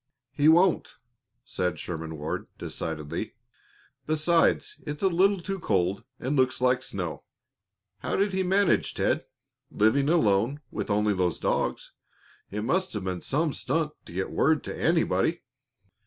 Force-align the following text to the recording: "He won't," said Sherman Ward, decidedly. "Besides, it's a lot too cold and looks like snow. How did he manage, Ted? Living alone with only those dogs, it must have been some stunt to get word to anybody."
"He 0.31 0.49
won't," 0.49 0.95
said 1.45 1.79
Sherman 1.79 2.17
Ward, 2.17 2.47
decidedly. 2.57 3.35
"Besides, 4.07 4.77
it's 4.87 5.03
a 5.03 5.07
lot 5.09 5.45
too 5.45 5.59
cold 5.59 6.03
and 6.19 6.35
looks 6.35 6.59
like 6.59 6.81
snow. 6.81 7.21
How 7.99 8.15
did 8.15 8.33
he 8.33 8.41
manage, 8.41 8.95
Ted? 8.95 9.25
Living 9.69 10.09
alone 10.09 10.59
with 10.71 10.89
only 10.89 11.13
those 11.13 11.37
dogs, 11.37 11.91
it 12.49 12.63
must 12.63 12.93
have 12.93 13.03
been 13.03 13.21
some 13.21 13.53
stunt 13.53 13.91
to 14.05 14.13
get 14.13 14.31
word 14.31 14.63
to 14.63 14.75
anybody." 14.75 15.43